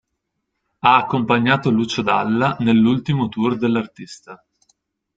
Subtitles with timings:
[0.79, 4.43] Ha accompagnato Lucio Dalla nell'ultimo tour dell'artista.